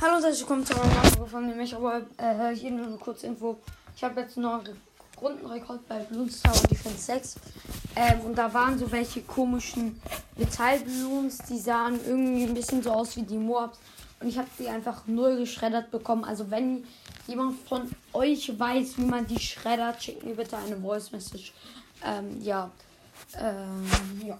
[0.00, 1.76] Hallo und herzlich willkommen zu einer neuen Folge von mir.
[1.76, 3.58] Aber äh, hier nur eine kurze Info.
[3.96, 4.80] Ich habe jetzt noch einen
[5.20, 7.34] Rundenrekord bei Bloons Tower Defense 6.
[7.96, 10.00] Ähm, und da waren so welche komischen
[10.36, 13.80] Metallbloons, die sahen irgendwie ein bisschen so aus wie die Moabs.
[14.20, 16.22] Und ich habe die einfach null geschreddert bekommen.
[16.22, 16.84] Also wenn
[17.26, 21.52] jemand von euch weiß, wie man die schreddert, schickt mir bitte eine Voice Message.
[22.04, 22.70] Ähm, ja.
[23.36, 23.84] Ähm,
[24.24, 24.38] ja.